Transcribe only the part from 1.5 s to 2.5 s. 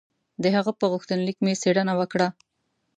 څېړنه وکړه.